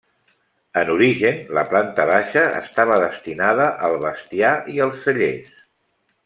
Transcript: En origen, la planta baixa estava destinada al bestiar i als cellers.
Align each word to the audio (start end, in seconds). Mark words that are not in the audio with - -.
En 0.81 0.87
origen, 0.93 1.35
la 1.57 1.63
planta 1.73 2.07
baixa 2.11 2.45
estava 2.63 2.97
destinada 3.05 3.69
al 3.89 3.99
bestiar 4.07 4.55
i 4.79 4.83
als 4.87 5.05
cellers. 5.07 5.55